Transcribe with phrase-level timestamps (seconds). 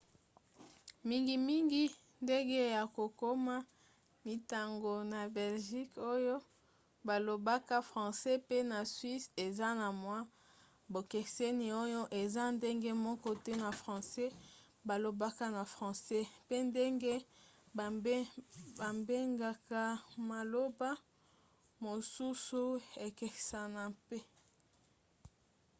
[1.07, 1.83] mingimingi
[2.23, 3.55] ndenge ya kokoma
[4.25, 6.37] mintango na belgique oyo
[7.07, 10.19] balobaka francais pe na suisse eza na mwa
[10.93, 14.33] bokeseni oyo eza ndenge moko te na francais
[14.87, 17.13] balobaka na france pe ndenge
[18.79, 19.83] babengaka
[20.29, 20.89] maloba
[21.85, 22.63] mosusu
[23.07, 24.17] ekesanaka mpe